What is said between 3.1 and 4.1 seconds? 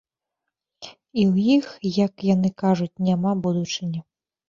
няма будучыні.